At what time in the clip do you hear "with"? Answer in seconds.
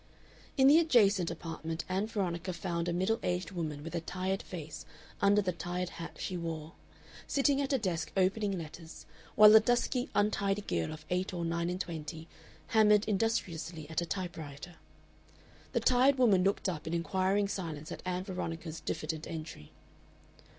3.83-3.93